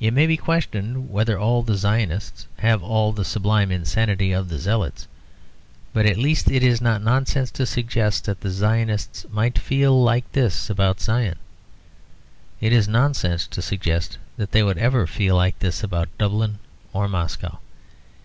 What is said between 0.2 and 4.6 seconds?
be questioned whether all the Zionists have all the sublime insanity of the